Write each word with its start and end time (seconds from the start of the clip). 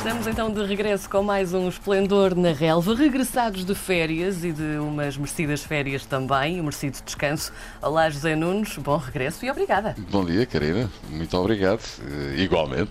Estamos 0.00 0.26
então 0.26 0.50
de 0.50 0.64
regresso 0.64 1.10
com 1.10 1.22
mais 1.22 1.52
um 1.52 1.68
Esplendor 1.68 2.34
na 2.34 2.52
Relva, 2.52 2.94
regressados 2.94 3.66
de 3.66 3.74
férias 3.74 4.42
e 4.42 4.50
de 4.50 4.78
umas 4.78 5.14
merecidas 5.14 5.62
férias 5.62 6.06
também, 6.06 6.58
um 6.58 6.64
merecido 6.64 6.96
descanso. 7.04 7.52
Olá, 7.82 8.08
José 8.08 8.34
Nunes, 8.34 8.78
bom 8.78 8.96
regresso 8.96 9.44
e 9.44 9.50
obrigada. 9.50 9.94
Bom 10.10 10.24
dia, 10.24 10.46
Karina, 10.46 10.90
muito 11.10 11.36
obrigado, 11.36 11.82
uh, 11.98 12.34
igualmente. 12.34 12.90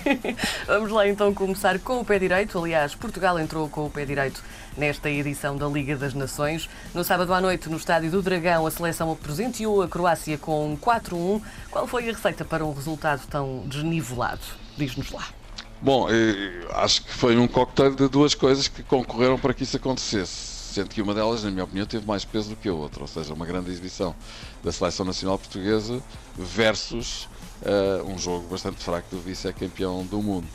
Vamos 0.66 0.90
lá 0.90 1.06
então 1.06 1.34
começar 1.34 1.78
com 1.78 2.00
o 2.00 2.04
pé 2.06 2.18
direito. 2.18 2.58
Aliás, 2.58 2.94
Portugal 2.94 3.38
entrou 3.38 3.68
com 3.68 3.84
o 3.84 3.90
pé 3.90 4.06
direito 4.06 4.42
nesta 4.78 5.10
edição 5.10 5.58
da 5.58 5.68
Liga 5.68 5.94
das 5.94 6.14
Nações. 6.14 6.70
No 6.94 7.04
sábado 7.04 7.34
à 7.34 7.40
noite, 7.42 7.68
no 7.68 7.76
Estádio 7.76 8.10
do 8.10 8.22
Dragão, 8.22 8.66
a 8.66 8.70
seleção 8.70 9.14
presenteou 9.14 9.82
a 9.82 9.88
Croácia 9.88 10.38
com 10.38 10.74
4-1. 10.80 11.42
Qual 11.70 11.86
foi 11.86 12.08
a 12.08 12.12
receita 12.12 12.46
para 12.46 12.64
um 12.64 12.72
resultado 12.72 13.26
tão 13.28 13.64
desnivelado? 13.66 14.40
Diz-nos 14.78 15.12
lá. 15.12 15.39
Bom, 15.82 16.08
eh, 16.10 16.66
acho 16.74 17.02
que 17.02 17.10
foi 17.10 17.38
um 17.38 17.48
cocktail 17.48 17.94
de 17.94 18.06
duas 18.06 18.34
coisas 18.34 18.68
que 18.68 18.82
concorreram 18.82 19.38
para 19.38 19.54
que 19.54 19.62
isso 19.62 19.78
acontecesse. 19.78 20.74
Sendo 20.74 20.90
que 20.90 21.00
uma 21.00 21.14
delas, 21.14 21.42
na 21.42 21.50
minha 21.50 21.64
opinião, 21.64 21.86
teve 21.86 22.06
mais 22.06 22.22
peso 22.22 22.50
do 22.50 22.56
que 22.56 22.68
a 22.68 22.74
outra, 22.74 23.00
ou 23.00 23.08
seja, 23.08 23.32
uma 23.32 23.46
grande 23.46 23.70
exibição 23.70 24.14
da 24.62 24.70
Seleção 24.70 25.06
Nacional 25.06 25.38
Portuguesa 25.38 26.02
versus 26.36 27.28
uh, 27.62 28.04
um 28.06 28.18
jogo 28.18 28.46
bastante 28.48 28.84
fraco 28.84 29.08
do 29.10 29.22
vice-campeão 29.22 30.04
do 30.04 30.20
mundo. 30.20 30.46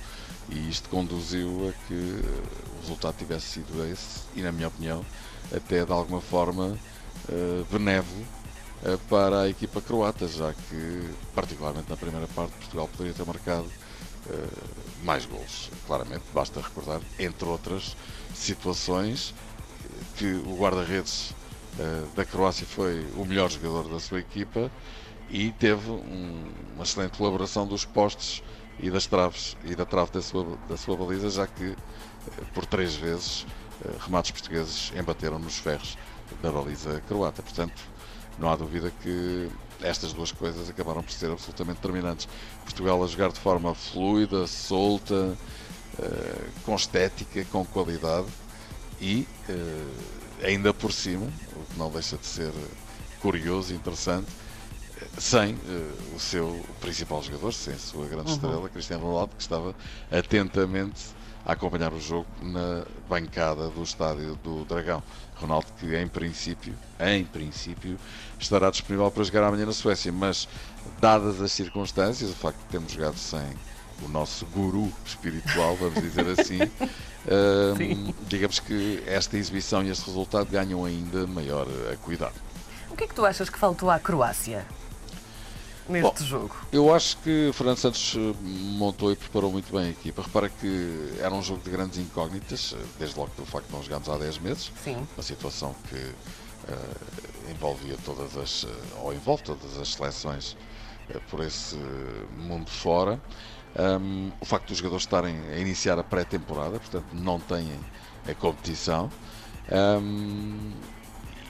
E 0.47 0.69
isto 0.69 0.87
conduziu 0.89 1.69
a 1.69 1.87
que 1.87 1.93
o 1.93 2.81
resultado 2.81 3.15
tivesse 3.17 3.47
sido 3.47 3.83
esse, 3.91 4.21
e 4.35 4.41
na 4.41 4.51
minha 4.51 4.67
opinião, 4.67 5.03
até 5.53 5.83
de 5.83 5.91
alguma 5.91 6.21
forma 6.21 6.77
uh, 7.29 7.65
benévolo 7.71 8.21
uh, 8.83 8.97
para 9.09 9.41
a 9.41 9.49
equipa 9.49 9.81
croata, 9.81 10.27
já 10.27 10.53
que, 10.53 11.09
particularmente 11.33 11.89
na 11.89 11.97
primeira 11.97 12.27
parte, 12.27 12.51
Portugal 12.51 12.87
poderia 12.87 13.13
ter 13.13 13.25
marcado 13.25 13.65
mais 15.03 15.25
gols. 15.25 15.69
Claramente, 15.85 16.23
basta 16.33 16.59
recordar, 16.59 17.01
entre 17.19 17.47
outras 17.47 17.95
situações, 18.33 19.33
que 20.17 20.25
o 20.25 20.57
guarda-redes 20.57 21.31
uh, 21.79 22.15
da 22.15 22.25
Croácia 22.25 22.65
foi 22.65 23.05
o 23.15 23.25
melhor 23.25 23.49
jogador 23.49 23.89
da 23.89 23.99
sua 23.99 24.19
equipa 24.19 24.71
e 25.29 25.51
teve 25.51 25.89
um, 25.89 26.51
uma 26.73 26.83
excelente 26.83 27.17
colaboração 27.17 27.67
dos 27.67 27.85
postes 27.85 28.43
e 28.79 28.89
das 28.89 29.05
traves 29.05 29.55
e 29.63 29.75
da 29.75 29.85
trave 29.85 30.11
da 30.11 30.21
sua, 30.21 30.57
da 30.67 30.77
sua 30.77 30.97
baliza, 30.97 31.29
já 31.29 31.47
que 31.47 31.65
uh, 31.65 31.75
por 32.53 32.65
três 32.65 32.95
vezes 32.95 33.45
remates 33.99 34.31
portugueses 34.31 34.91
embateram 34.97 35.37
nos 35.37 35.57
ferros 35.57 35.97
da 36.41 36.51
baliza 36.51 37.01
croata. 37.07 37.43
Portanto, 37.43 37.81
não 38.39 38.49
há 38.49 38.55
dúvida 38.55 38.91
que 39.01 39.49
estas 39.81 40.13
duas 40.13 40.31
coisas 40.31 40.69
acabaram 40.69 41.03
por 41.03 41.11
ser 41.11 41.31
absolutamente 41.31 41.77
determinantes. 41.77 42.27
Portugal 42.63 43.03
a 43.03 43.07
jogar 43.07 43.31
de 43.31 43.39
forma 43.39 43.73
fluida, 43.73 44.47
solta, 44.47 45.37
uh, 45.99 46.51
com 46.63 46.75
estética, 46.75 47.45
com 47.45 47.65
qualidade 47.65 48.27
e 48.99 49.27
uh, 49.49 50.45
ainda 50.45 50.73
por 50.73 50.91
cima, 50.91 51.27
o 51.55 51.73
que 51.73 51.79
não 51.79 51.89
deixa 51.89 52.17
de 52.17 52.25
ser 52.25 52.51
curioso 53.21 53.73
e 53.73 53.75
interessante, 53.75 54.27
sem 55.17 55.53
uh, 55.53 56.15
o 56.15 56.19
seu 56.19 56.63
principal 56.79 57.21
jogador, 57.21 57.53
sem 57.53 57.73
a 57.73 57.77
sua 57.77 58.07
grande 58.07 58.29
uhum. 58.29 58.35
estrela, 58.35 58.69
Cristiano 58.69 59.05
Ronaldo, 59.05 59.35
que 59.35 59.41
estava 59.41 59.75
atentamente 60.11 61.15
a 61.45 61.53
acompanhar 61.53 61.93
o 61.93 61.99
jogo 61.99 62.25
na 62.41 62.83
bancada 63.07 63.69
do 63.69 63.83
estádio 63.83 64.35
do 64.43 64.65
Dragão. 64.65 65.03
Ronaldo 65.35 65.67
que 65.79 65.95
em 65.95 66.07
princípio, 66.07 66.73
em 66.99 67.23
princípio, 67.23 67.99
estará 68.39 68.69
disponível 68.71 69.11
para 69.11 69.23
jogar 69.23 69.43
amanhã 69.43 69.65
na 69.65 69.73
Suécia, 69.73 70.11
mas 70.11 70.47
dadas 70.99 71.41
as 71.41 71.51
circunstâncias, 71.51 72.31
o 72.31 72.33
facto 72.33 72.57
de 72.57 72.65
termos 72.65 72.91
jogado 72.91 73.17
sem 73.17 73.45
o 74.01 74.07
nosso 74.07 74.45
guru 74.47 74.91
espiritual, 75.05 75.75
vamos 75.75 76.01
dizer 76.01 76.27
assim, 76.27 76.61
uh, 76.83 78.13
digamos 78.27 78.59
que 78.59 79.03
esta 79.05 79.37
exibição 79.37 79.83
e 79.83 79.89
este 79.89 80.05
resultado 80.05 80.49
ganham 80.49 80.83
ainda 80.83 81.27
maior 81.27 81.67
cuidado. 82.01 82.35
O 82.89 82.95
que 82.95 83.03
é 83.03 83.07
que 83.07 83.13
tu 83.13 83.25
achas 83.25 83.49
que 83.49 83.59
faltou 83.59 83.89
à 83.89 83.99
Croácia? 83.99 84.65
Neste 85.87 86.23
Bom, 86.23 86.25
jogo? 86.25 86.55
Eu 86.71 86.93
acho 86.93 87.17
que 87.17 87.51
Fernando 87.53 87.77
Santos 87.77 88.15
eh, 88.17 88.33
montou 88.41 89.11
e 89.11 89.15
preparou 89.15 89.51
muito 89.51 89.71
bem 89.71 89.87
a 89.87 89.89
equipa. 89.89 90.21
Repara 90.21 90.49
que 90.49 91.13
era 91.19 91.33
um 91.33 91.41
jogo 91.41 91.63
de 91.63 91.69
grandes 91.69 91.97
incógnitas, 91.97 92.75
eh, 92.75 92.85
desde 92.99 93.17
logo 93.17 93.31
pelo 93.31 93.47
facto 93.47 93.67
de 93.67 93.73
não 93.73 93.83
jogarmos 93.83 94.09
há 94.09 94.17
10 94.17 94.39
meses. 94.39 94.71
Sim. 94.83 95.07
Uma 95.15 95.23
situação 95.23 95.75
que 95.89 95.95
uh, 95.95 97.51
envolvia 97.51 97.97
todas 98.03 98.35
as, 98.37 98.65
ou 99.01 99.13
envolve 99.13 99.43
todas 99.43 99.77
as 99.77 99.93
seleções 99.93 100.57
uh, 101.09 101.19
por 101.29 101.41
esse 101.41 101.75
mundo 102.37 102.69
fora. 102.69 103.21
Um, 103.77 104.31
o 104.39 104.45
facto 104.45 104.69
dos 104.69 104.77
jogadores 104.77 105.03
estarem 105.03 105.37
a 105.49 105.57
iniciar 105.57 105.99
a 105.99 106.03
pré-temporada, 106.03 106.79
portanto 106.79 107.07
não 107.13 107.39
têm 107.39 107.69
a 108.27 108.33
competição. 108.33 109.11
Um, 109.69 110.71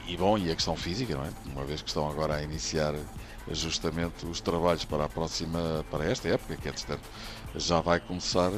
e 0.07 0.17
bom, 0.17 0.37
e 0.37 0.51
a 0.51 0.55
questão 0.55 0.75
física, 0.75 1.15
não 1.15 1.23
é? 1.23 1.29
Uma 1.45 1.63
vez 1.63 1.81
que 1.81 1.87
estão 1.87 2.09
agora 2.09 2.35
a 2.35 2.43
iniciar 2.43 2.93
justamente 3.51 4.25
os 4.25 4.41
trabalhos 4.41 4.85
para 4.85 5.05
a 5.05 5.09
próxima, 5.09 5.85
para 5.91 6.05
esta 6.05 6.27
época, 6.27 6.55
que 6.55 6.67
entretanto 6.67 7.03
já 7.55 7.79
vai 7.81 7.99
começar, 7.99 8.51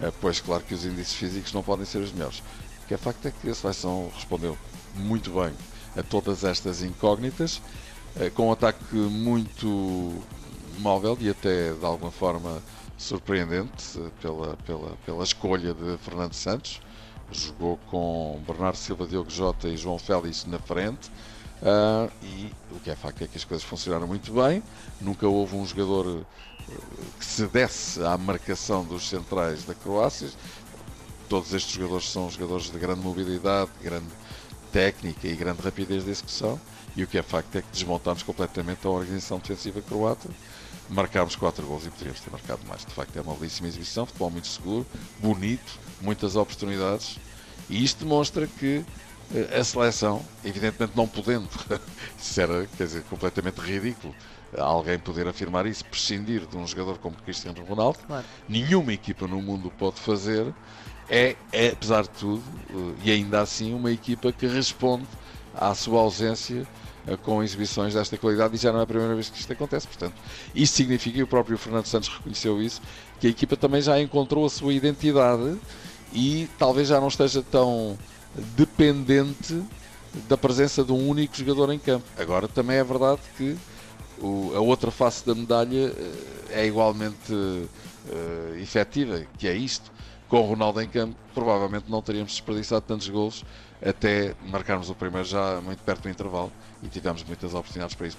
eh, 0.00 0.12
pois 0.20 0.40
claro 0.40 0.62
que 0.62 0.74
os 0.74 0.84
índices 0.84 1.14
físicos 1.14 1.52
não 1.52 1.62
podem 1.62 1.84
ser 1.84 1.98
os 1.98 2.12
melhores. 2.12 2.40
O 2.84 2.86
que 2.86 2.94
é 2.94 2.96
facto 2.96 3.26
é 3.26 3.30
que 3.30 3.48
a 3.48 3.54
seleção 3.54 4.10
respondeu 4.14 4.56
muito 4.94 5.30
bem 5.30 5.52
a 5.96 6.02
todas 6.02 6.44
estas 6.44 6.82
incógnitas, 6.82 7.60
eh, 8.16 8.30
com 8.30 8.48
um 8.48 8.52
ataque 8.52 8.94
muito 8.94 10.22
móvel 10.78 11.16
e 11.20 11.28
até 11.30 11.72
de 11.72 11.84
alguma 11.84 12.10
forma 12.10 12.62
surpreendente 12.96 13.98
eh, 13.98 14.10
pela, 14.20 14.56
pela, 14.58 14.96
pela 15.04 15.24
escolha 15.24 15.74
de 15.74 15.98
Fernando 15.98 16.34
Santos. 16.34 16.80
Jogou 17.32 17.78
com 17.88 18.42
Bernardo 18.44 18.76
Silva, 18.76 19.06
Diogo 19.06 19.30
Jota 19.30 19.68
e 19.68 19.76
João 19.76 19.98
Félix 19.98 20.44
na 20.46 20.58
frente 20.58 21.10
Uh, 21.62 22.10
e 22.22 22.52
o 22.72 22.80
que 22.80 22.90
é 22.90 22.96
facto 22.96 23.22
é 23.22 23.26
que 23.26 23.36
as 23.36 23.44
coisas 23.44 23.64
funcionaram 23.64 24.06
muito 24.06 24.32
bem. 24.32 24.62
Nunca 25.00 25.28
houve 25.28 25.56
um 25.56 25.66
jogador 25.66 26.06
uh, 26.06 26.26
que 27.18 27.24
se 27.24 27.46
desse 27.46 28.02
à 28.02 28.16
marcação 28.16 28.84
dos 28.84 29.08
centrais 29.08 29.64
da 29.64 29.74
Croácia. 29.74 30.28
Todos 31.28 31.52
estes 31.52 31.72
jogadores 31.72 32.10
são 32.10 32.30
jogadores 32.30 32.70
de 32.70 32.78
grande 32.78 33.00
mobilidade, 33.00 33.70
grande 33.82 34.08
técnica 34.72 35.28
e 35.28 35.36
grande 35.36 35.60
rapidez 35.62 36.04
de 36.04 36.10
execução. 36.10 36.58
E 36.96 37.04
o 37.04 37.06
que 37.06 37.18
é 37.18 37.22
facto 37.22 37.54
é 37.56 37.62
que 37.62 37.68
desmontámos 37.70 38.22
completamente 38.22 38.86
a 38.86 38.90
organização 38.90 39.38
defensiva 39.38 39.80
croata. 39.82 40.28
Marcámos 40.88 41.36
4 41.36 41.64
gols 41.66 41.86
e 41.86 41.90
poderíamos 41.90 42.20
ter 42.20 42.30
marcado 42.30 42.66
mais. 42.66 42.84
De 42.84 42.92
facto, 42.92 43.16
é 43.16 43.20
uma 43.20 43.34
belíssima 43.34 43.68
exibição, 43.68 44.06
futebol 44.06 44.30
muito 44.30 44.48
seguro, 44.48 44.84
bonito, 45.20 45.78
muitas 46.00 46.34
oportunidades. 46.34 47.18
E 47.68 47.84
isto 47.84 48.04
demonstra 48.04 48.48
que 48.48 48.84
a 49.58 49.62
seleção, 49.62 50.22
evidentemente 50.44 50.92
não 50.96 51.06
podendo, 51.06 51.48
isso 52.18 52.40
era 52.40 52.66
quer 52.76 52.84
dizer, 52.84 53.02
completamente 53.04 53.60
ridículo, 53.60 54.14
alguém 54.58 54.98
poder 54.98 55.28
afirmar 55.28 55.66
isso, 55.66 55.84
prescindir 55.84 56.46
de 56.46 56.56
um 56.56 56.66
jogador 56.66 56.98
como 56.98 57.16
Cristiano 57.16 57.64
Ronaldo, 57.64 57.98
claro. 58.06 58.24
nenhuma 58.48 58.92
equipa 58.92 59.26
no 59.26 59.40
mundo 59.40 59.70
pode 59.78 60.00
fazer, 60.00 60.52
é, 61.08 61.36
é, 61.52 61.68
apesar 61.68 62.02
de 62.02 62.10
tudo, 62.10 62.42
eh, 62.70 62.94
e 63.04 63.10
ainda 63.10 63.40
assim, 63.40 63.74
uma 63.74 63.90
equipa 63.90 64.32
que 64.32 64.46
responde 64.46 65.06
à 65.54 65.74
sua 65.74 66.00
ausência 66.00 66.66
eh, 67.06 67.16
com 67.16 67.42
exibições 67.42 67.94
desta 67.94 68.16
qualidade 68.16 68.54
e 68.54 68.58
já 68.58 68.72
não 68.72 68.80
é 68.80 68.82
a 68.82 68.86
primeira 68.86 69.14
vez 69.14 69.28
que 69.28 69.38
isto 69.38 69.52
acontece. 69.52 69.86
Portanto, 69.86 70.14
isso 70.54 70.74
significa, 70.74 71.18
e 71.18 71.22
o 71.22 71.26
próprio 71.26 71.58
Fernando 71.58 71.86
Santos 71.86 72.08
reconheceu 72.08 72.62
isso, 72.62 72.80
que 73.18 73.26
a 73.26 73.30
equipa 73.30 73.56
também 73.56 73.82
já 73.82 74.00
encontrou 74.00 74.46
a 74.46 74.50
sua 74.50 74.72
identidade 74.72 75.58
e 76.12 76.48
talvez 76.58 76.88
já 76.88 77.00
não 77.00 77.08
esteja 77.08 77.42
tão 77.42 77.98
dependente 78.56 79.62
da 80.28 80.36
presença 80.36 80.84
de 80.84 80.92
um 80.92 81.08
único 81.08 81.36
jogador 81.36 81.72
em 81.72 81.78
campo. 81.78 82.04
Agora 82.18 82.48
também 82.48 82.76
é 82.76 82.84
verdade 82.84 83.20
que 83.36 83.56
o, 84.18 84.52
a 84.54 84.60
outra 84.60 84.90
face 84.90 85.24
da 85.24 85.34
medalha 85.34 85.94
eh, 85.96 86.62
é 86.62 86.66
igualmente 86.66 87.32
uh, 87.32 88.56
efetiva, 88.58 89.24
que 89.38 89.48
é 89.48 89.54
isto. 89.54 89.90
Com 90.28 90.40
o 90.40 90.46
Ronaldo 90.46 90.80
em 90.80 90.88
campo, 90.88 91.16
provavelmente 91.34 91.86
não 91.88 92.00
teríamos 92.02 92.32
desperdiçado 92.32 92.82
tantos 92.82 93.08
gols 93.08 93.44
até 93.82 94.34
marcarmos 94.42 94.90
o 94.90 94.94
primeiro 94.94 95.26
já 95.26 95.60
muito 95.60 95.82
perto 95.82 96.02
do 96.02 96.10
intervalo 96.10 96.52
e 96.82 96.88
tivemos 96.88 97.24
muitas 97.24 97.54
oportunidades 97.54 97.96
para 97.96 98.06
isso. 98.06 98.18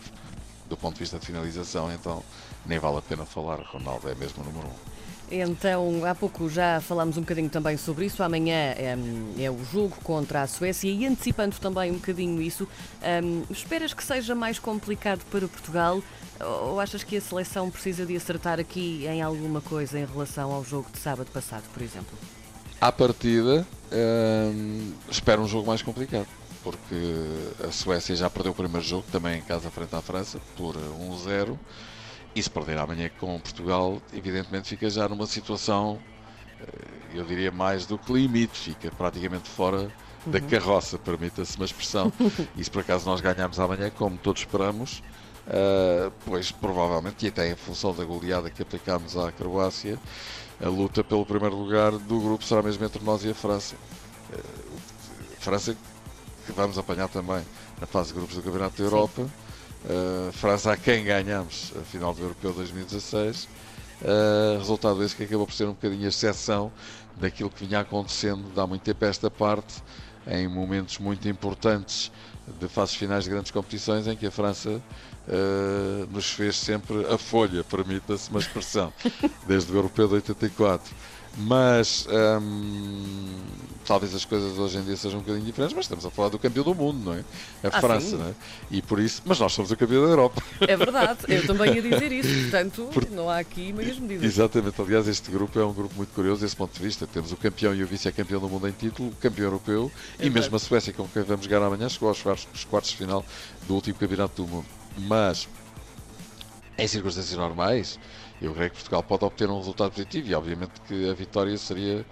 Do 0.68 0.78
ponto 0.78 0.94
de 0.94 1.00
vista 1.02 1.20
de 1.20 1.26
finalização, 1.26 1.92
então 1.92 2.24
nem 2.66 2.80
vale 2.80 2.98
a 2.98 3.02
pena 3.02 3.26
falar. 3.26 3.60
Ronaldo 3.60 4.10
é 4.10 4.16
mesmo 4.16 4.42
o 4.42 4.46
número 4.46 4.68
um. 4.68 5.01
Então, 5.32 6.04
há 6.06 6.14
pouco 6.14 6.50
já 6.50 6.82
falámos 6.82 7.18
um 7.18 7.22
bocadinho 7.22 7.50
também 7.50 7.78
sobre 7.78 8.06
isso. 8.06 8.22
Amanhã 8.22 8.54
é, 8.54 8.98
é 9.40 9.50
o 9.50 9.64
jogo 9.64 9.96
contra 10.04 10.42
a 10.42 10.48
Suécia 10.48 10.92
e 10.92 11.06
antecipando 11.06 11.56
também 11.58 11.90
um 11.90 11.96
bocadinho 11.96 12.42
isso, 12.42 12.68
um, 13.24 13.44
esperas 13.50 13.94
que 13.94 14.04
seja 14.04 14.36
mais 14.36 14.60
complicado 14.60 15.22
para 15.32 15.48
Portugal 15.48 16.04
ou 16.40 16.80
achas 16.80 17.04
que 17.04 17.16
a 17.16 17.22
seleção 17.22 17.70
precisa 17.70 18.06
de 18.06 18.16
acertar 18.16 18.60
aqui 18.60 19.06
em 19.06 19.22
alguma 19.22 19.62
coisa 19.62 20.00
em 20.00 20.06
relação 20.06 20.52
ao 20.52 20.66
jogo 20.66 20.88
de 20.92 21.00
sábado 21.00 21.30
passado, 21.32 21.64
por 21.74 21.82
exemplo? 21.82 22.18
À 22.82 22.92
partida, 22.92 23.66
hum, 23.92 24.92
espero 25.10 25.42
um 25.42 25.48
jogo 25.48 25.68
mais 25.68 25.82
complicado 25.82 26.28
porque 26.64 26.96
a 27.68 27.72
Suécia 27.72 28.16
já 28.16 28.30
perdeu 28.30 28.52
o 28.52 28.56
primeiro 28.56 28.86
jogo, 28.86 29.06
também 29.12 29.40
em 29.40 29.42
casa 29.42 29.70
frente 29.72 29.96
à 29.96 30.02
França, 30.02 30.40
por 30.56 30.76
1-0 30.76 31.58
E 32.34 32.42
se 32.42 32.50
perder 32.50 32.78
amanhã 32.78 33.10
com 33.20 33.40
Portugal, 33.40 34.02
evidentemente 34.14 34.70
fica 34.70 34.90
já 34.90 35.08
numa 35.10 35.28
situação, 35.28 36.00
eh, 36.62 36.66
eu 37.16 37.26
diria 37.26 37.52
mais 37.52 37.86
do 37.86 37.98
que 37.98 38.12
limite, 38.14 38.58
fica 38.58 38.90
praticamente 38.92 39.50
fora 39.50 39.92
da 40.26 40.40
Uhum. 40.40 40.48
carroça, 40.48 40.98
permita-se 40.98 41.58
uma 41.58 41.66
expressão. 41.66 42.12
e 42.56 42.64
se 42.64 42.72
por 42.72 42.82
acaso 42.82 43.06
nós 43.06 43.20
ganharmos 43.20 43.60
amanhã, 43.60 43.90
como 43.90 44.18
todos 44.18 44.42
esperamos, 44.44 45.04
eh, 45.48 46.10
pois 46.26 46.52
provavelmente, 46.52 47.26
e 47.26 47.30
até 47.30 47.52
em 47.52 47.56
função 47.56 47.94
da 47.94 48.06
goleada 48.06 48.50
que 48.50 48.62
aplicámos 48.62 49.18
à 49.18 49.30
Croácia, 49.32 50.00
a 50.64 50.70
luta 50.70 51.04
pelo 51.04 51.26
primeiro 51.26 51.56
lugar 51.58 51.92
do 51.92 52.20
grupo 52.22 52.46
será 52.46 52.62
mesmo 52.62 52.86
entre 52.86 53.04
nós 53.04 53.26
e 53.26 53.32
a 53.32 53.36
França. 53.36 53.76
A 54.34 55.42
França 55.42 55.76
que 56.46 56.52
vamos 56.54 56.78
apanhar 56.78 57.10
também 57.10 57.44
na 57.80 57.88
fase 57.88 58.10
de 58.10 58.14
grupos 58.16 58.36
do 58.36 58.44
Campeonato 58.44 58.78
da 58.78 58.84
Europa. 58.84 59.28
Uh, 59.84 60.32
França 60.32 60.72
a 60.72 60.78
quem 60.78 61.04
ganhamos 61.04 61.74
a 61.76 61.84
final 61.84 62.14
do 62.14 62.22
Europeu 62.22 62.54
2016. 62.54 63.46
Uh, 64.02 64.58
resultado 64.58 65.04
esse 65.04 65.16
que 65.16 65.24
acabou 65.24 65.46
por 65.46 65.54
ser 65.54 65.66
um 65.66 65.74
bocadinho 65.74 66.06
a 66.06 66.10
exceção 66.10 66.72
daquilo 67.20 67.50
que 67.50 67.66
vinha 67.66 67.80
acontecendo 67.80 68.52
de 68.54 68.60
há 68.60 68.66
muito 68.68 68.82
tempo 68.84 69.06
a 69.06 69.08
esta 69.08 69.30
parte, 69.30 69.84
em 70.28 70.48
momentos 70.48 71.00
muito 71.00 71.28
importantes 71.28 72.12
de 72.60 72.68
fases 72.68 72.96
finais 72.96 73.24
de 73.24 73.30
grandes 73.30 73.52
competições, 73.52 74.08
em 74.08 74.16
que 74.16 74.26
a 74.26 74.32
França 74.32 74.70
uh, 74.70 76.08
nos 76.12 76.32
fez 76.32 76.56
sempre 76.56 77.06
a 77.12 77.18
folha, 77.18 77.64
permita-se 77.64 78.30
uma 78.30 78.40
expressão, 78.40 78.94
desde 79.48 79.72
o 79.72 79.76
Europeu 79.76 80.08
de 80.08 80.16
84. 80.16 80.94
Mas 81.38 82.06
hum, 82.42 83.38
talvez 83.86 84.14
as 84.14 84.26
coisas 84.26 84.58
hoje 84.60 84.78
em 84.78 84.84
dia 84.84 84.98
sejam 84.98 85.20
um 85.20 85.22
bocadinho 85.22 85.46
diferentes, 85.46 85.74
mas 85.76 85.86
estamos 85.86 86.06
a 86.06 86.12
falar 86.12 86.30
do 86.30 86.38
campeão 86.38 86.64
do 86.64 86.76
mundo, 86.76 87.00
não 87.06 87.14
é? 87.14 87.24
A 87.64 87.78
Ah, 87.78 87.82
França, 87.82 88.08
sim. 88.10 88.18
não 88.18 88.28
é? 88.28 88.34
E 88.70 88.82
por 88.82 89.00
isso, 89.00 89.22
mas 89.26 89.40
nós 89.40 89.54
somos 89.54 89.72
o 89.72 89.78
campeão 89.78 90.04
da 90.04 90.10
Europa. 90.10 90.44
É 90.60 90.76
verdade, 90.76 91.20
eu 91.30 91.48
também 91.48 91.74
ia 91.76 91.82
dizer 91.82 92.12
isso, 92.12 92.28
portanto, 92.52 92.90
não 93.12 93.30
há 93.30 93.40
aqui 93.40 93.72
meias 93.72 93.98
medidas. 93.98 94.26
Exatamente, 94.26 94.80
aliás, 94.82 95.08
este 95.08 95.32
grupo 95.32 95.58
é 95.58 95.66
um 95.66 95.74
grupo 95.74 95.96
muito 95.96 96.14
curioso 96.14 96.42
desse 96.42 96.56
ponto 96.56 96.74
de 96.78 96.84
vista. 96.84 97.08
Temos 97.08 97.32
o 97.32 97.38
campeão 97.38 97.74
e 97.74 97.82
o 97.82 97.88
vice-campeão 97.88 98.42
do 98.42 98.50
mundo 98.50 98.68
em 98.68 98.72
título, 98.74 99.10
o 99.10 99.16
campeão 99.16 99.46
europeu 99.46 99.92
É 100.20 100.26
e 100.26 100.30
mesmo 100.30 100.56
a 100.56 100.60
Suécia, 100.60 100.92
com 100.94 101.08
quem 101.08 101.24
vamos 101.24 101.46
jogar 101.46 101.64
amanhã, 101.66 101.88
chegou 101.88 102.10
aos 102.10 102.22
quartos, 102.22 102.48
aos 102.54 102.66
quartos 102.66 102.92
de 102.92 102.98
final 102.98 103.26
do 103.68 103.74
último 103.76 103.98
campeonato 103.98 104.44
do 104.44 104.48
mundo. 104.48 104.66
Mas, 104.98 105.48
em 106.82 106.88
circunstâncias 106.88 107.38
normais, 107.38 108.00
eu 108.42 108.54
creio 108.54 108.72
que 108.72 108.78
Portugal 108.78 109.04
pode 109.04 109.24
obter 109.24 109.50
um 109.50 109.58
resultado 109.58 109.92
positivo 109.92 110.30
e, 110.30 110.34
obviamente, 110.36 110.72
que 110.88 111.10
a 111.10 111.14
vitória 111.14 111.56
seria 111.58 112.04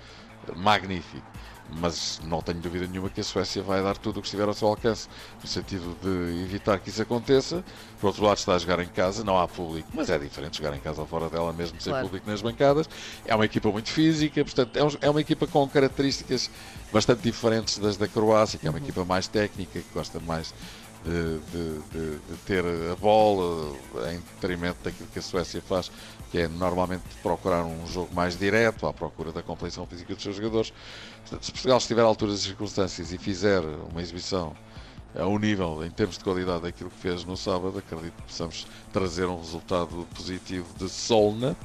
magnífica. 0.56 1.24
Mas 1.71 2.19
não 2.24 2.42
tenho 2.42 2.60
dúvida 2.60 2.88
nenhuma 2.88 3.12
que 3.12 3.21
a 3.21 3.24
Suécia 3.24 3.62
vai 3.62 3.83
dar 3.83 3.95
tudo 3.95 4.18
o 4.18 4.21
que 4.21 4.27
estiver 4.27 4.48
ao 4.48 4.54
seu 4.56 4.68
alcance, 4.68 5.07
no 5.42 5.48
sentido 5.48 5.95
de 6.01 6.42
evitar 6.44 6.80
que 6.80 6.89
isso 6.89 7.00
aconteça. 7.01 7.63
Por 8.01 8.07
outro 8.07 8.24
lado, 8.24 8.38
está 8.38 8.56
a 8.56 8.57
jogar 8.57 8.80
em 8.80 8.88
casa, 8.88 9.24
não 9.24 9.38
há 9.38 9.48
público, 9.48 9.88
mas 9.94 10.10
é 10.10 10.18
diferente 10.18 10.57
jogar 10.57 10.75
em 10.75 10.80
casa 10.80 11.01
ou 11.01 11.06
fora 11.07 11.30
dela, 11.30 11.54
mesmo 11.54 11.80
sem 11.80 11.92
Claro. 11.92 12.07
público 12.07 12.27
nas 12.27 12.42
bancadas. 12.42 12.89
É 13.24 13.36
uma 13.36 13.45
equipa 13.45 13.72
muito 13.72 13.89
física, 13.92 14.44
portanto, 14.44 14.75
é, 14.77 14.83
um- 14.83 14.98
é 15.01 15.10
uma 15.12 15.22
equipa 15.22 15.45
com 15.45 15.68
características 15.69 16.50
bastante 16.92 17.22
diferentes 17.22 17.77
das 17.77 17.98
da 17.98 18.07
Croácia, 18.07 18.57
que 18.57 18.65
é 18.65 18.69
uma 18.72 18.80
equipa 18.80 19.06
mais 19.06 19.27
técnica, 19.27 19.80
que 19.80 19.94
gosta 19.94 20.19
mais 20.19 20.51
de, 21.04 21.40
de- 21.51 21.80
de- 21.92 22.38
ter 22.46 22.63
a 22.92 22.96
bola 22.96 23.75
em 24.12 24.19
detrimento 24.19 24.78
daquilo 24.84 25.07
que 25.10 25.19
a 25.19 25.22
Suécia 25.22 25.62
faz, 25.62 25.92
que 26.31 26.40
é 26.40 26.48
normalmente 26.48 27.04
procurar 27.24 27.63
um 27.63 27.88
jogo 27.88 28.13
mais 28.13 28.38
direto, 28.38 28.86
à 28.86 28.94
procura 28.94 29.31
da 29.31 29.42
compreensão 29.42 29.86
física 29.86 30.13
dos 30.13 30.22
seus 30.24 30.36
jogadores. 30.36 30.74
Se 31.42 31.51
Portugal 31.51 31.78
estiver 31.78 32.01
à 32.01 32.06
altura 32.06 32.31
das 32.31 32.42
circunstâncias 32.42 33.12
e 33.13 33.18
fizer 33.18 33.62
uma 33.92 34.01
exibição 34.01 34.56
a 35.18 35.25
um 35.25 35.40
nível, 35.40 35.84
em 35.84 35.90
termos 35.90 36.18
de 36.18 36.24
qualidade, 36.24 36.62
daquilo 36.63 36.90
que 36.92 36.98
fez 37.00 37.24
no 37.25 37.36
sábado, 37.36 37.78
acredito 37.80 38.13
que 38.13 38.22
possamos 38.24 38.68
trazer 38.94 39.25
um 39.25 39.38
resultado 39.38 40.07
positivo 40.13 40.68
de 40.78 40.88
Solna, 40.88 41.56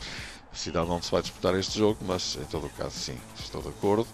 cidade 0.52 0.88
onde 0.90 1.04
se 1.04 1.10
vai 1.12 1.20
disputar 1.20 1.54
este 1.58 1.78
jogo, 1.78 1.98
mas 2.06 2.38
em 2.40 2.44
todo 2.44 2.66
o 2.66 2.70
caso, 2.70 2.96
sim, 2.98 3.18
estou 3.38 3.60
de 3.60 3.68
acordo. 3.68 4.06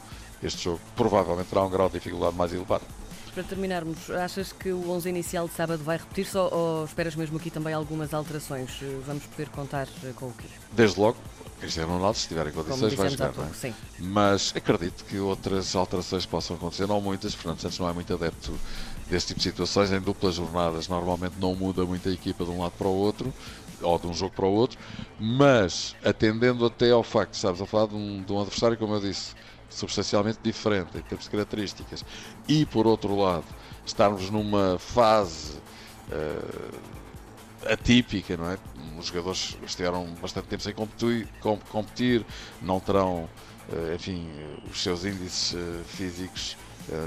Este 0.43 0.65
jogo 0.65 0.81
provavelmente 0.97 1.49
terá 1.49 1.63
um 1.63 1.71
grau 1.71 1.89
de 1.89 1.95
dificuldade 1.99 2.35
mais 2.35 2.53
elevado. 2.53 2.83
Para 3.35 3.45
terminarmos, 3.45 4.11
achas 4.11 4.53
que 4.53 4.73
o 4.73 4.91
11 4.91 5.09
inicial 5.09 5.47
de 5.47 5.55
sábado 5.55 5.85
vai 5.85 5.97
repetir-se 5.97 6.37
ou, 6.37 6.53
ou 6.53 6.85
esperas 6.85 7.15
mesmo 7.15 7.37
aqui 7.37 7.51
também 7.51 7.73
algumas 7.73 8.13
alterações? 8.13 8.71
Vamos 9.07 9.25
poder 9.27 9.49
contar 9.51 9.87
eh, 10.05 10.13
com 10.17 10.27
o 10.27 10.33
quê? 10.33 10.47
Desde 10.73 10.99
logo, 10.99 11.17
Cristiano 11.61 11.93
Ronaldo, 11.93 12.17
se 12.17 12.23
estiver 12.23 12.47
em 12.49 12.53
condições, 12.53 12.95
vai 12.95 13.09
jogar. 13.11 13.29
é? 13.29 13.33
pouco, 13.33 13.55
sim. 13.55 13.75
Mas 13.99 14.53
acredito 14.57 15.05
que 15.05 15.19
outras 15.19 15.77
alterações 15.77 16.25
possam 16.25 16.57
acontecer, 16.57 16.87
não 16.87 17.01
muitas. 17.01 17.35
Fernando 17.35 17.61
Santos 17.61 17.79
não 17.79 17.89
é 17.89 17.93
muito 17.93 18.13
adepto 18.13 18.53
desse 19.09 19.29
tipo 19.29 19.41
de 19.41 19.45
situações. 19.45 19.93
Em 19.93 20.01
duplas 20.01 20.37
jornadas, 20.37 20.89
normalmente 20.89 21.35
não 21.39 21.55
muda 21.55 21.85
muito 21.85 22.09
a 22.09 22.13
equipa 22.13 22.45
de 22.45 22.51
um 22.51 22.63
lado 22.63 22.73
para 22.73 22.89
o 22.89 22.95
outro, 22.95 23.33
ou 23.83 23.99
de 23.99 24.07
um 24.07 24.15
jogo 24.15 24.35
para 24.35 24.47
o 24.47 24.53
outro. 24.53 24.79
Mas 25.19 25.95
atendendo 26.03 26.65
até 26.65 26.91
ao 26.91 27.03
facto, 27.03 27.35
sabes, 27.37 27.61
a 27.61 27.67
falar 27.67 27.89
de 27.89 27.95
um, 27.95 28.23
de 28.23 28.33
um 28.33 28.41
adversário, 28.41 28.79
como 28.79 28.95
eu 28.95 29.01
disse, 29.01 29.35
substancialmente 29.71 30.39
diferente 30.43 30.99
em 30.99 31.01
termos 31.03 31.25
de 31.25 31.31
características, 31.31 32.05
e 32.47 32.67
por 32.67 32.87
outro 32.87 33.17
lado, 33.17 33.47
estarmos 33.87 34.29
numa 34.31 34.79
fase. 34.79 35.59
eh, 36.11 37.73
atípica, 37.73 38.37
não 38.37 38.51
é? 38.51 38.59
Os 38.99 39.07
jogadores 39.07 39.57
estiveram 39.65 40.05
bastante 40.21 40.49
tempo 40.49 40.63
sem 40.63 40.73
competir, 40.75 41.29
com- 41.41 41.59
competir 41.69 42.25
não 42.61 42.81
terão, 42.81 43.29
eh, 43.71 43.95
enfim, 43.97 44.27
os 44.71 44.83
seus 44.83 45.05
índices 45.05 45.55
eh, 45.55 45.83
físicos 45.87 46.57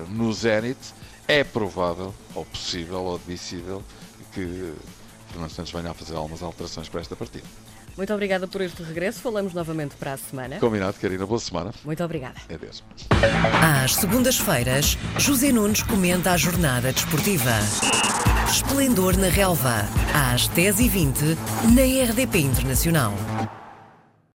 no 0.10 0.32
zénite. 0.32 0.94
É 1.28 1.44
provável, 1.44 2.14
ou 2.36 2.46
possível, 2.46 3.02
ou 3.04 3.16
admissível, 3.16 3.84
que 4.34 4.74
Fernando 5.30 5.50
Santos 5.50 5.72
venha 5.74 5.92
a 5.92 5.94
fazer 5.94 6.16
algumas 6.16 6.42
alterações 6.44 6.88
para 6.88 7.02
esta 7.02 7.16
partida. 7.16 7.48
Muito 7.96 8.14
obrigada 8.14 8.48
por 8.48 8.62
este 8.62 8.82
regresso. 8.84 9.20
Falamos 9.20 9.54
novamente 9.54 9.96
para 9.96 10.14
a 10.14 10.18
semana. 10.18 10.60
Combinado, 10.60 10.98
Karina, 11.00 11.26
boa 11.26 11.40
semana. 11.40 11.72
Muito 11.84 12.04
obrigada. 12.04 12.36
Adeus. 12.54 12.84
Às 13.84 13.96
segundas-feiras, 13.96 14.98
José 15.20 15.52
Nunes 15.52 15.84
comenta 15.84 16.32
a 16.32 16.38
jornada 16.38 16.92
desportiva. 16.92 17.52
Esplendor 18.50 19.18
na 19.18 19.30
Relva, 19.30 19.88
às 20.14 20.48
10h20, 20.50 21.38
na 21.74 22.12
RDP 22.12 22.40
Internacional. 22.40 23.14